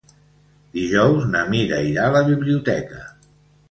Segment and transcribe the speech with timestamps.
[0.77, 3.09] Dijous na Mira irà a la biblioteca.